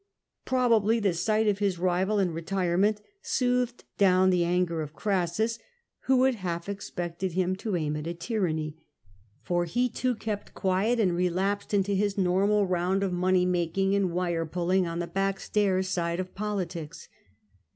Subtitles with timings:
[0.45, 5.59] Probably the sight of his rival in retirement soothed down the anger of Crassus,
[6.05, 8.77] who had half expected him to aim at a tyranny.
[9.43, 14.09] For he too kept quiet, and relapsed into his normal round of money making and
[14.11, 17.07] wire pulling on the back stairs side of politics.